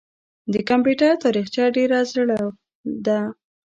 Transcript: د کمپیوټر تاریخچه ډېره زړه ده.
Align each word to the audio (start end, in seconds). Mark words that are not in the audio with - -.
د 0.53 0.55
کمپیوټر 0.69 1.11
تاریخچه 1.23 1.63
ډېره 1.77 1.97
زړه 2.11 2.35
ده. 3.05 3.19